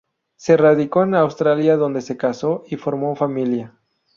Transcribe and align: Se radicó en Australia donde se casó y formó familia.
Se 0.35 0.57
radicó 0.57 1.03
en 1.03 1.13
Australia 1.13 1.77
donde 1.77 2.01
se 2.01 2.17
casó 2.17 2.63
y 2.65 2.75
formó 2.77 3.15
familia. 3.15 3.77